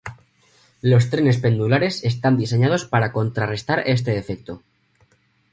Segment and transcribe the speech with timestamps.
[0.81, 4.63] Los trenes pendulares están diseñados para contrarrestar este efecto.